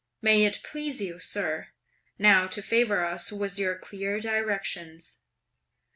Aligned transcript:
May 0.19 0.45
it 0.45 0.63
please 0.63 0.99
you, 0.99 1.19
sir, 1.19 1.67
now 2.17 2.47
to 2.47 2.63
favour 2.63 3.05
us 3.05 3.31
with 3.31 3.59
your 3.59 3.75
clear 3.77 4.19
directions." 4.19 5.17